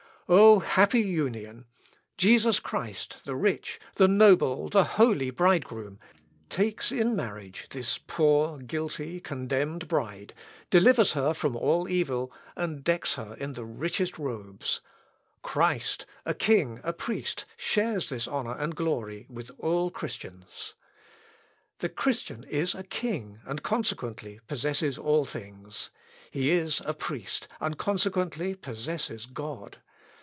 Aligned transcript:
O 0.33 0.59
happy 0.59 1.01
union! 1.01 1.65
Jesus 2.17 2.61
Christ 2.61 3.17
the 3.25 3.35
rich, 3.35 3.81
the 3.95 4.07
noble, 4.07 4.69
the 4.69 4.85
holy 4.85 5.29
bridegroom, 5.29 5.99
takes 6.49 6.89
in 6.89 7.17
marriage 7.17 7.67
this 7.71 7.97
poor, 7.97 8.57
guilty, 8.59 9.19
contemned 9.19 9.89
bride, 9.89 10.33
delivers 10.69 11.11
her 11.11 11.33
from 11.33 11.57
all 11.57 11.89
evil, 11.89 12.31
and 12.55 12.81
decks 12.81 13.15
her 13.15 13.35
in 13.41 13.53
the 13.55 13.65
richest 13.65 14.17
robes.... 14.17 14.79
Christ, 15.41 16.05
a 16.25 16.33
King, 16.33 16.79
and 16.81 16.97
Priest, 16.97 17.43
shares 17.57 18.07
this 18.07 18.25
honour 18.25 18.55
and 18.55 18.73
glory 18.73 19.25
with 19.29 19.51
all 19.57 19.91
Christians. 19.91 20.75
The 21.79 21.89
Christian 21.89 22.45
is 22.45 22.73
a 22.73 22.83
king, 22.83 23.41
and 23.43 23.63
consequently 23.63 24.39
possesses 24.47 24.97
all 24.97 25.25
things. 25.25 25.89
He 26.29 26.51
is 26.51 26.81
a 26.85 26.93
priest, 26.93 27.49
and 27.59 27.77
consequently 27.77 28.55
possesses 28.55 29.25
God. 29.25 29.79